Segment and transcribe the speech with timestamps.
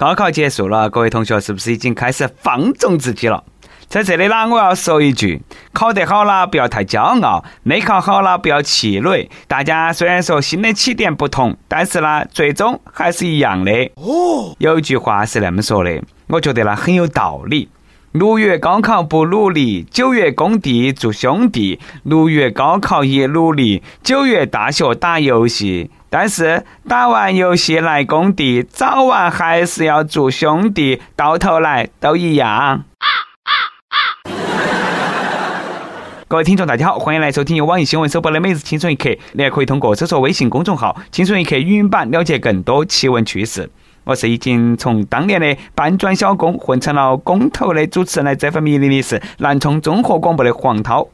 [0.00, 3.44] 高考结束了，各位同学是不是已经开始放纵自己了？
[3.86, 5.42] 在这里呢，我要说一句：
[5.74, 9.28] 考得好了不要太骄傲，没考好了不要气馁。
[9.46, 13.70] 大家虽然说新的起点不同，但是呢，最终还是一样的。
[13.96, 17.68] 哦，有一句话是那么说的，我觉得呢很有道理。
[18.12, 25.90] 六月高考不努力，九月工地做兄弟；六月高考也努力，九月大学打游戏。
[26.12, 32.82] 但是打完游戏来工地，早晚还是要做兄弟，到头来都一样。
[36.26, 43.70] 各位听众，大家好，欢迎来收听由网易新闻首播的《每日轻松一刻》，你还可以通过搜索微信公众号“轻松一刻”语音版了解更多奇闻趣事。
[44.02, 51.06] 我是已经从当年的搬砖小工混成了工头的主持人，来这份迷离的是南充综合广播的黄涛。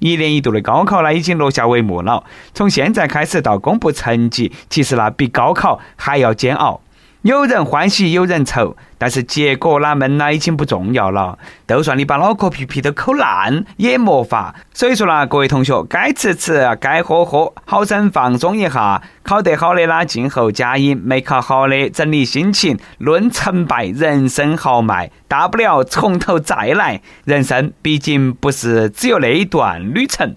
[0.00, 2.24] 一年一度的高考呢，已经落下帷幕了。
[2.52, 6.80] 从现在开始到公布成绩，其实呢比高考还要煎熬。
[7.22, 11.38] 有人欢喜，有人愁，但是结果哪门呢已经不重要了。
[11.68, 14.54] 就算你把脑壳皮皮都抠烂，也没法。
[14.72, 19.02] 所以说呢，各位同学，该吃吃，该喝喝，好生放松一下。
[19.22, 27.02] 考得好的呢，静候佳音；没考好的，整理心情，论成败，人生豪迈，大不了从头再来。
[27.26, 30.34] 人生毕竟不是只有那一段旅程。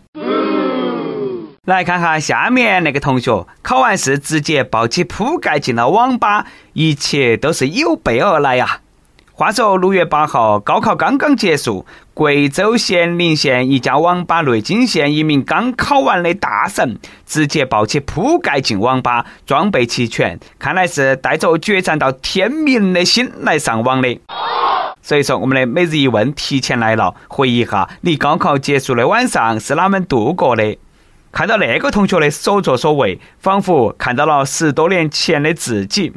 [1.65, 8.81] 来看看，下面那个同学考完试直接抱起铺盖进了网吧，一切都是有备而来呀。
[9.31, 24.19] 话说六月八号，高考刚刚结束，贵州咸宁县一家网吧内惊现一名刚考完的大神，直接抱起铺盖进网吧，装备齐全，看来是带着决战到天明的心来上网的。
[25.01, 30.77] 所以说，我们的每日一问提前来了，回忆一下你高考结束的晚上是哪们度过的？
[31.33, 36.13] 看到那个同学的所作所为，仿佛看到了十多年前的自己。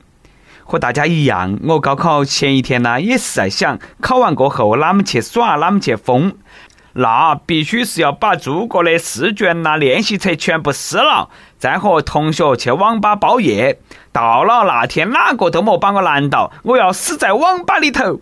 [0.62, 6.34] 和大家一样，我高考前一天呢，也是在想，考完过后哪么去耍，哪么去疯。
[6.92, 13.78] 那必须是要把做过的试卷呐、练习册全部撕了，再和同学去网吧包夜。
[14.12, 18.20] 到了那天，哪个都莫把我拦到，我要死在网吧里头。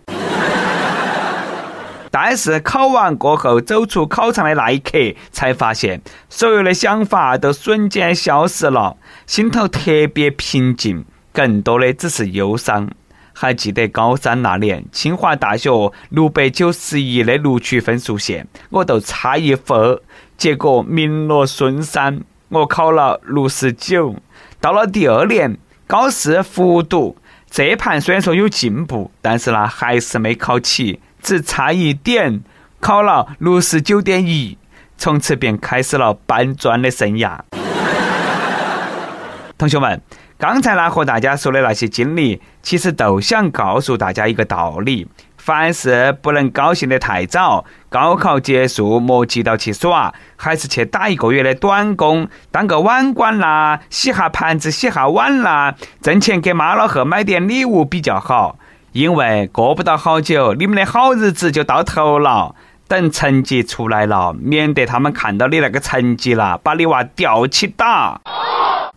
[2.17, 8.95] 但是考完过后，走出考场的那一刻，才发现所有的想法都瞬间消失了，
[9.27, 11.03] 心头特别平静，
[11.33, 12.89] 更多的只是忧伤。
[13.33, 15.69] 还记得高三那年，清华大学
[16.07, 19.99] 六百九十一的录取分数线，我都差一分，
[20.37, 24.15] 结果名落孙山，我考了六十九。
[24.61, 27.17] 到了第二年，高四复读，
[27.49, 31.01] 这盘虽然说有进步，但是呢，还是没考起。
[31.25, 32.41] 只差一点，
[32.79, 34.59] 考了六十九点一，
[34.95, 37.39] 从此便开始了搬砖的生涯。
[39.57, 39.99] 同学们，
[40.37, 45.07] 刚才呢和大家说的那些经历，其实都想告诉大家一个道理：
[45.39, 47.65] 凡事不能高兴得太早。
[47.89, 58.59] 高考结束，莫急到去耍，还是去打一个月的短工，当个碗管啦，洗下盘子，洗下碗啦，挣钱给妈老汉买点礼物比较好。
[58.95, 62.55] 因为过不到好久，你们的好日子就到头了。
[62.87, 68.21] 等成绩出来了，免得他们看到你那个成绩了，把你娃吊起打。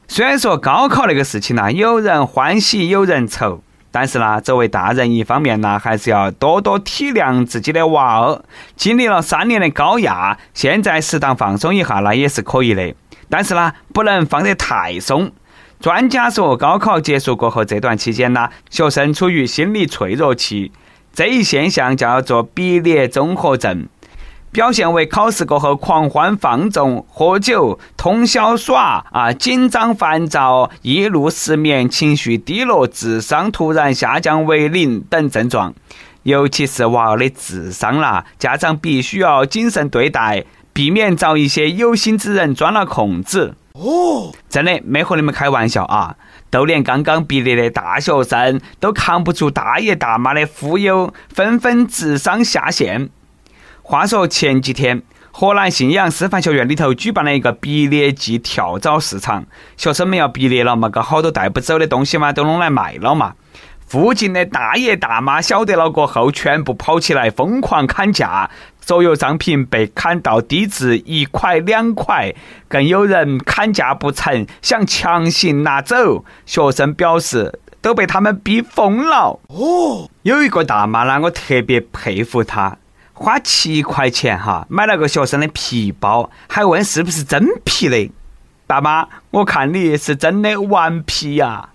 [0.06, 3.60] 虽然说高考那个事情呢，有人欢喜有人愁，
[3.90, 8.40] 但是呢，作为大人，一方面呢，还是要多多体谅自己的娃儿。
[8.76, 12.94] 经历了三年的高压，现在适当放松一下，那也是可以的。
[13.28, 15.32] 但是呢，不能放得太松。
[15.80, 20.72] 专家说，高考结束过后这段期间呢，学生处于心理脆弱期，
[21.12, 23.86] 这一现象叫做毕业综合症，
[24.50, 35.72] 表现为考试过后狂欢放纵、喝酒、通宵耍啊，紧张烦躁、夜路失眠、情绪低落、智商突然下降为零等症状。
[36.24, 43.54] 尤其是娃儿的智商啦，家长必须要谨慎对待，避免遭一些有心之人钻了空子。
[43.78, 46.16] 哦，真的没和你们开玩笑啊！
[46.50, 53.08] 都连刚刚毕业的大学生都扛不住大爷大妈的忽悠，纷纷智商下线。
[53.82, 59.44] 话说前几天，河南信阳师范学院里头举办了一个毕业季跳蚤市场，
[59.76, 63.34] 学生们要毕业了嘛，个好多带不走的东西嘛，都弄来卖了嘛。
[63.88, 68.50] 附近的大爷大妈晓得了过后，全部跑起来疯狂砍价。
[68.80, 72.34] 所有商品被砍到低至一块两块，
[72.68, 76.24] 更有人砍价不成，想强行拿走。
[76.44, 79.38] 学生表示都被他们逼疯了。
[79.48, 82.76] 哦，有一个大妈呢，我特别佩服她，
[83.14, 88.10] 花七块钱哈买了个学生的皮包，还问是不是真皮的。
[88.66, 91.70] 大妈，我看你是真的顽皮呀。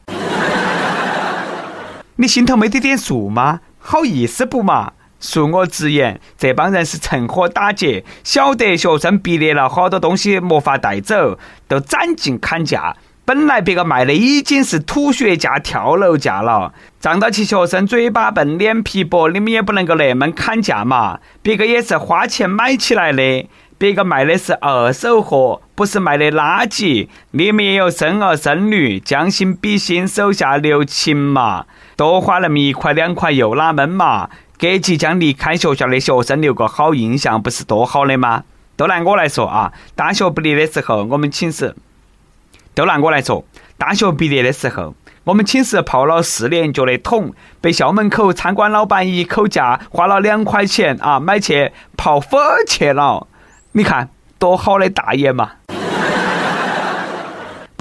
[2.18, 3.62] 你心头没得点数吗？
[3.80, 4.94] 好意思不嘛？
[5.21, 12.95] 恕我直言，这帮人是趁火打劫，晓得学生毕业了，好多东西没法带走，都攒劲砍价。
[13.25, 21.19] 本来别个卖的已经是土血价、跳楼价了，仗到起学生嘴巴笨、脸皮薄，你们也不能够那么砍价嘛。
[21.42, 23.48] 别个也是花钱买起来的。
[23.77, 27.07] 别个卖的是二手货，不是卖的垃圾。
[27.31, 31.65] 你们也有生儿生女，将心比心，手下留情嘛。
[31.95, 34.30] 多花那么一块两块又哪闷嘛？
[34.57, 38.44] 给即将离开学校的学生留个好印象，不是多好的吗？
[38.75, 41.75] 都拿我来说啊，大学毕业的时候，我们寝室
[42.74, 43.44] 都拿我来说，
[43.78, 44.95] 大学毕业的时候，
[45.25, 53.28] 我们寝室泡了四年脚的桶，被校门口餐馆老板一口价花了两块钱啊，买去泡粉去了。
[53.74, 55.51] 你看多好的大爷嘛！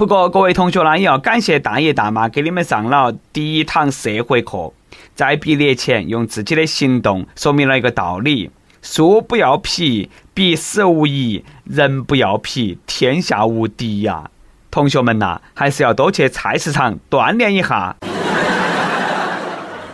[0.03, 4.73] 不过各位同学呢，也要感谢大爷大妈给你们上了第一堂社会课，
[5.15, 8.51] 在毕业前用自己的行动说明了一个道理：
[8.81, 14.29] 树不要皮，必死无疑；人不要皮，天下无敌呀！
[14.69, 17.95] 同学们呐，还是要多去菜市场锻炼一下。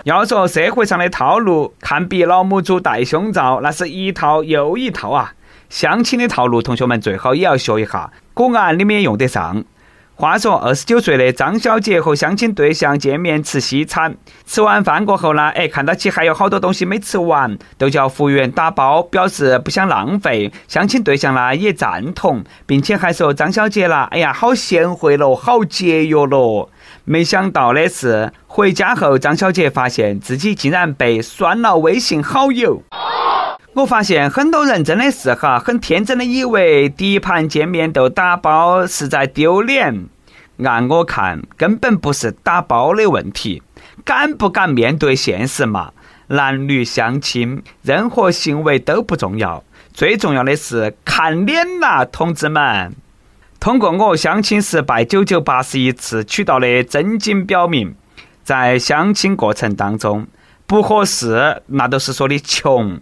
[0.06, 5.34] 要说社会上的套路，看比老母猪戴胸罩，那是一套又一套啊！
[5.70, 9.64] 相亲的套路，同学们最好也要学一下，果然你们也用得上。
[10.20, 14.14] 话说，二十九岁的张小姐和相亲对象见面吃西餐，
[14.46, 20.52] 吃完饭过后呢，哎，看到起还有好多东西没吃完，都叫服务员打包，表示不想浪费。
[20.68, 26.70] 相亲对象呢也赞同，并且还说张小姐啦，哎呀，好贤惠咯，好节约咯。
[27.06, 32.84] 没想到的是，回家后张小姐发现自己竟然被删了微信好友。
[33.80, 40.08] 我发现很多人真的是哈，很天真的以为第一盘见面都打包是在丢脸。
[40.66, 43.64] 按我看，根本不是打包的问题，
[44.04, 45.94] 敢不敢面对现实嘛？
[46.28, 52.94] 男女相亲，任何行为都不重要，最重要的是看脸呐，同志们。
[53.62, 57.96] 通过我相亲失败九九八十一次取到的真经表明，
[58.44, 60.28] 在相亲过程当中，
[60.68, 63.00] 不合适那都是说的穷。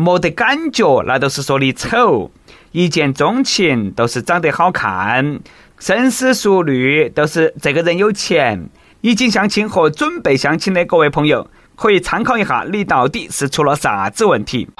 [0.00, 2.30] 没得感觉，那都是说你丑；
[2.72, 5.38] 一见钟情都是长得好看；
[5.78, 8.70] 深思熟虑都是这个人有钱。
[9.02, 14.70] 已经相亲和准备相亲的各位朋友，可以参考一下，你到底是出了啥子问题？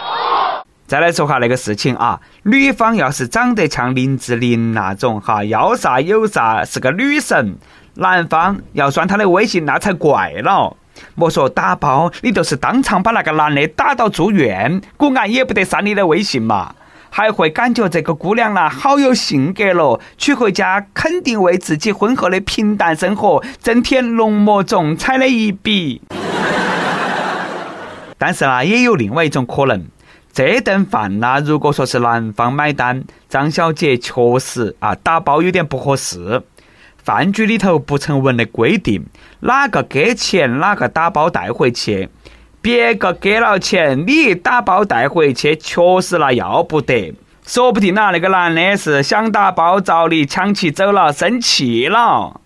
[0.87, 7.57] 再来说下那个事情啊，女方要是长得像林志玲那种哈，要啥有啥，是个女神；
[7.97, 10.79] 男方要删她的微信，那才怪了。
[11.15, 16.75] 莫说打包，你就是当场把那个男的打到住院，公安也不得删你的微信嘛。
[17.13, 26.03] 还会感觉这个姑娘呢好有性格咯，娶回家肯定为自己婚后的平淡生活增添浓墨重彩的一笔。
[28.17, 29.87] 但是呢，也有另外一种可能，
[30.33, 36.43] 这顿饭呢，如果说是男方买单，张小姐确实啊打包有点不合适。
[37.03, 39.07] 饭局里头不成文的规定，
[39.41, 42.09] 哪个给钱哪个打包带回去。
[42.63, 47.15] 别个给了钱，你打包带回去，确实那要不得。
[47.47, 52.41] 说不定呐，那个男的是想打包找你抢起走了，生气了。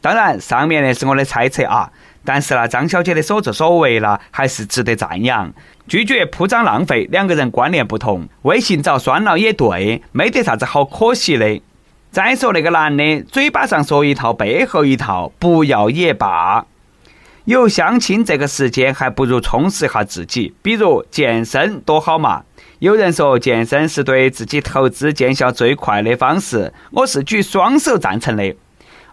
[0.00, 1.90] 当然，上面那是我的猜测啊。
[2.24, 5.52] 但是呢，张小姐的所作所为呢，还是值得赞扬。
[5.88, 11.60] 拒绝铺张浪费，两个人观念不同，微信遭删了也对，没得啥子好可惜的。
[12.10, 16.64] 再说那个男的，嘴巴上说一套，背后一套，不要也罢。
[17.44, 22.42] 有相亲这个时间，还不如充实一下自己，比如健身，多好嘛！
[22.78, 28.54] 有人说健身是对自己投资见效最快的方式，我是举双手赞成的。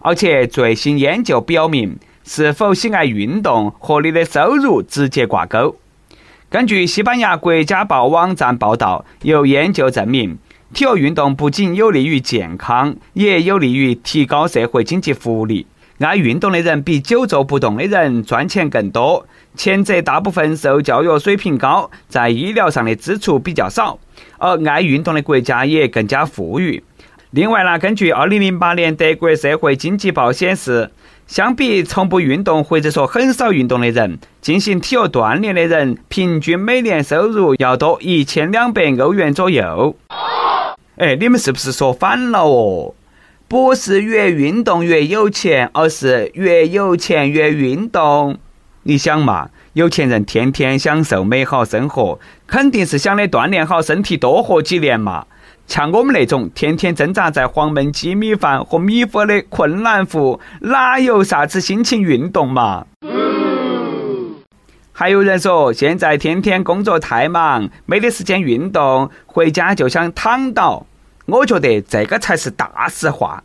[0.00, 5.76] 而且最新研究表明，是否喜爱运动和你的收入直接挂钩。
[6.48, 10.38] 根据西班牙国家报网站报道，有研究证明。
[10.74, 15.66] 体育运动不仅有利于健康，也有利于提高社会经济福利。
[16.00, 19.24] 爱运动的人比久坐不动的人赚钱更多。
[19.54, 23.98] 前者大部分受教育水平高，在医疗上的支出比较少，
[24.38, 26.82] 而爱运动的国家也更加富裕。
[27.30, 30.90] 另外呢，根据二零零八年德国社会经济报显示，
[31.26, 39.96] 相比从不运动或者说很少运动的人，进行体育锻炼的人平均每年收入要多一千两百欧元左右。
[40.96, 42.94] 哎，你们是不是说反了哦？
[43.48, 48.38] 不是越运动越有钱，而是越有钱越运动。
[48.84, 55.26] 你想嘛，有钱人天天享受美好生活，肯定是想的锻炼好身体多活几年嘛。
[55.66, 62.86] 像我们那种天天挣扎在黄焖鸡米饭和米粉的困难户，哪有啥子心情运动嘛？
[64.98, 70.86] 还有人说，现在天天工作太忙，没得时间运动，回家就想躺倒。
[71.26, 73.44] 我觉得这个才是大实话。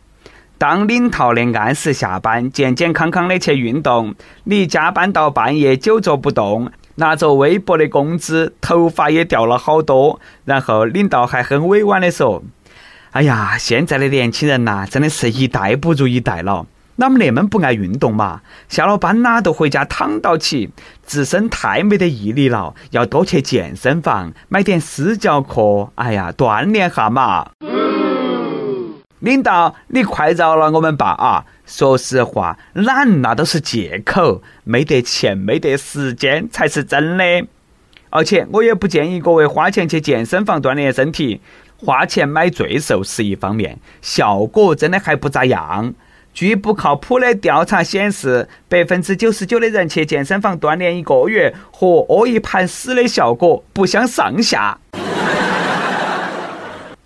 [0.56, 12.42] 当领导的按时下班，健健康康的去运动，你加班到半夜久坐不动，拿着微薄的工资，头发也掉了好多，然后领导还很委婉的说
[13.12, 16.64] ：“哎呀，现在的年轻人呐，真的是一代不如一代了。”
[16.96, 18.42] 哪么那么不爱运动嘛？
[18.68, 20.70] 下了班啦，都回家躺到起，
[21.02, 27.50] 自身太没得毅力了，要多去健身房买点私教课，哎呀，锻炼下嘛。
[29.20, 31.44] 领导，你快饶了我们吧啊！
[31.64, 37.24] 说实话，懒那都是借口，没得钱、没得时间才是真的。
[38.10, 41.40] 而且，我也不建议各位花钱去健身房锻炼身体，
[41.76, 45.94] 花钱买罪受是一方面，效果真的还不咋样。
[46.34, 54.78] 据不靠谱的调查显示，百分之九十九的人去健身房锻炼一个月，和屙一盘屎的效果不相上下。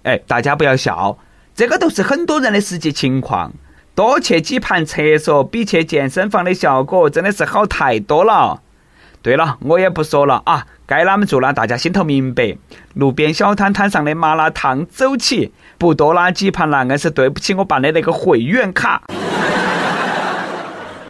[0.05, 1.19] 哎，大家不要笑，
[1.55, 3.53] 这个都是很多人的实际情况。
[3.97, 8.63] 多去几盘厕所，比去健身房的效果真的是好太多了。
[9.27, 11.53] 对了，我也不说了啊，该哪么做呢？
[11.53, 12.57] 大家心头明白。
[12.95, 15.53] 路边小摊摊上的麻辣烫，走起！
[15.79, 19.03] 不多拉几盘了，硬是对不起我办的那个会员卡。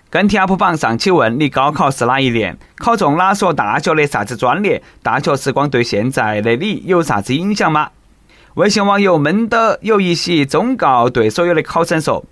[0.08, 2.56] 跟帖 UP 榜上期问你：高考是哪一年？
[2.78, 4.82] 考中哪所大学的啥子专业？
[5.02, 7.90] 大学时光对现在的你有啥子影响吗？
[8.54, 12.25] 微信网友闷的有一席忠告对所有的考生说：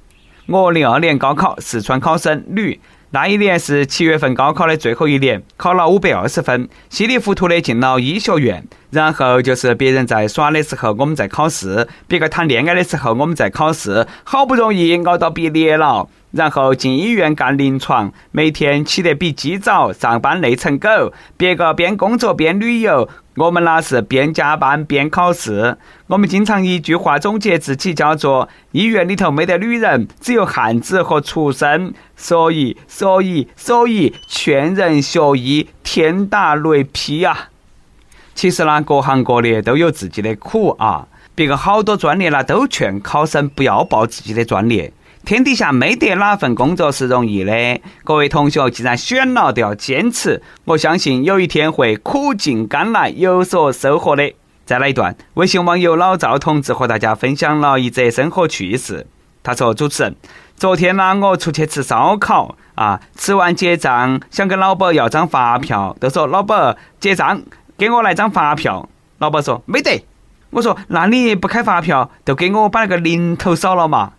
[0.47, 2.81] 我零二年高考，四川考生，女。
[3.15, 8.67] 那一年是七月份高考的最后一年，考了五百二十分，稀里糊涂的进了医学院。
[8.91, 14.05] 然后就是别人在耍的时候，我们在考试；别个谈恋爱的时候，我们在考试。
[14.25, 16.09] 好不容易熬到毕业了。
[16.33, 21.13] 然后进医院干临床，每天起得比鸡早，上班累成狗。
[21.37, 25.77] 别个边工作边旅游，我们那是边加班边考试。
[26.07, 31.93] 我们经常一句话总结自己，叫做“医院里头没得女人，只有汉子和畜生”。
[32.17, 37.49] 所以，所以，所以，劝人学医，天打雷劈啊！
[38.35, 41.09] 其实呢，各行各业都有自己的苦啊。
[41.35, 44.93] 别个好多专业呢，都劝考生不要报自己的专业。
[45.25, 50.43] 天底下没得哪份工作是容易的，各位同学，既然选了，都要坚持。
[50.67, 54.35] 我相信有一天会苦尽甘来，有所收获的。
[54.67, 59.07] 再来一段，微信网友老赵同志和大家分享了一则生活趣事。
[59.43, 60.15] 他说：“主持人，
[60.57, 67.43] 昨天呢，我出去吃烧烤啊，吃完结账，想跟老板要张发票，都说老板结账，
[67.79, 68.87] 给我来张发票。
[69.19, 70.05] 老板说没得。
[70.51, 74.13] 我说那你不开发票，就给我把那个零头扫了嘛。”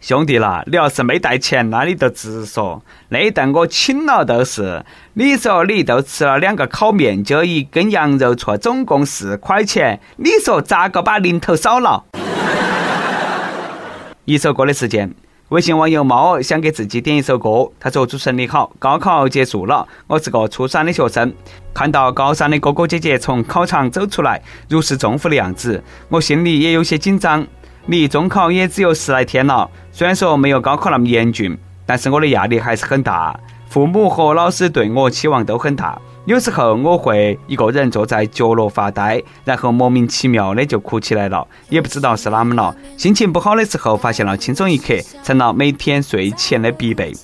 [0.00, 2.82] 兄弟啦，你要是没带钱，那你就直说。
[3.08, 4.84] 那顿我请了都是。
[5.14, 10.00] 你说你都吃了两个烤面，筋一根羊肉串，总共四块钱。
[10.16, 12.04] 你说咋个把零头少了？
[14.26, 15.12] 一首歌的时间，
[15.48, 17.70] 微信网友猫儿想给自己点一首歌。
[17.80, 21.32] 他说：“主持人你好，高考结束了，我是个初三的学生，
[21.72, 27.46] 看到高三的哥哥姐姐从考场走出来，如释重负的样子，我心里也有些紧张。”
[27.86, 33.34] 离中考也只有十来天了，虽然说没有高考那么严峻，但是我的压力还是很大。
[33.70, 42.76] 父母和老师对我期望都很大，有时候我会一个人坐在角落发呆，然后莫名其妙的就哭起来了，也不知道是哪么了。
[42.98, 47.14] 心情不好的时候，发现了轻松一刻，成了每天睡前的必备。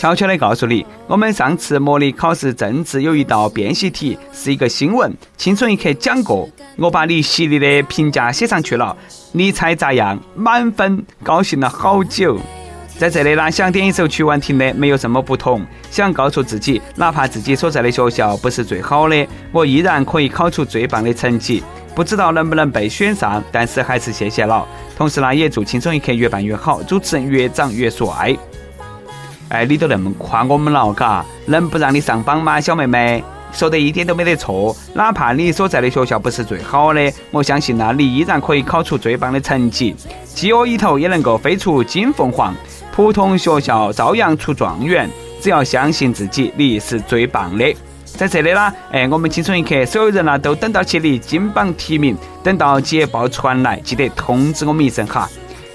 [0.00, 8.96] 悄悄的告诉你，我们上次模拟考试政治有一道辨析题是一个新闻，轻松一刻讲过，我把你犀利的评价写上去了，
[9.32, 10.18] 你猜咋样？
[10.34, 12.40] 满分，高兴了好久。
[12.96, 21.62] 在这里呢，想点一首曲婉婷的《没有什么不同》，想告诉自己，哪怕自己所在的学校不是最好的，我依然可以考出最棒的成绩。
[21.94, 24.66] 不知道能不能被选上，但是还是谢谢了。
[24.96, 28.34] 同时呢，也祝轻松一刻越办越好，主持人越长越帅。
[29.50, 33.22] 哎，你都那么夸我们了，嘎，能不让你上榜吗，小妹妹？
[33.52, 34.74] 说得一点都没得错。
[34.94, 39.96] 哪怕你所在的学校不是最好的，我相信呢，你依然可以考出最棒的成绩。
[40.24, 42.54] 鸡窝里头也能够飞出金凤凰，
[42.92, 45.10] 普通学校照样出状元。
[45.40, 47.74] 只要相信自己，你是最棒的。
[48.04, 55.28] 在这里呢，哎，我们青春一刻，所有人呢都等到起你金榜题名，等到捷报传来，记得通知我们一声哈。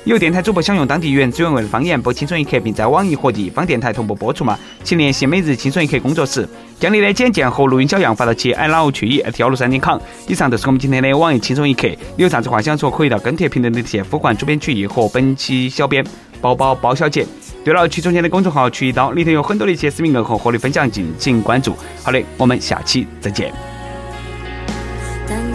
[0.05, 4.55] 有电台主播想用当地原汁原味的方言播《青春一刻》，并在网易和地方电台同步播出吗？
[4.83, 6.47] 请联系每日《青春一刻》工作室，
[6.79, 9.99] 将你的简介和录音小样发到 i love 去一幺六三点 com。
[10.27, 16.05] 以上就是我们今天的网易《轻松一刻》，你有啥子话想说，可以到跟帖评论里去呼唤主编曲艺和本期小编
[16.39, 17.25] 包包包小姐。
[17.63, 21.75] 对了，曲中间的公众号“曲一刀”里头有很多的一些视频梗和合理分享，敬请关注。
[22.03, 23.51] 好嘞，我们下期再见。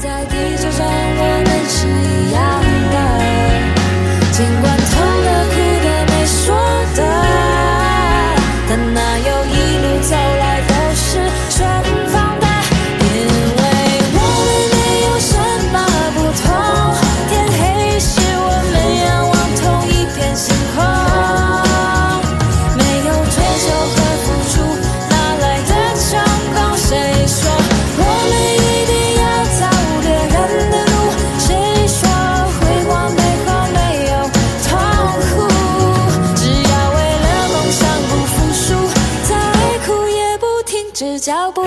[0.00, 2.09] 在地球上，我们是
[4.40, 4.79] 的，尽
[41.00, 41.62] 是脚步。